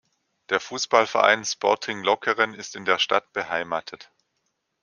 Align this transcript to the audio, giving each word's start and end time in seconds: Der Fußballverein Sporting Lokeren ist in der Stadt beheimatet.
Der 0.49 0.59
Fußballverein 0.59 1.45
Sporting 1.45 2.01
Lokeren 2.03 2.55
ist 2.55 2.75
in 2.75 2.85
der 2.85 2.97
Stadt 2.97 3.31
beheimatet. 3.33 4.09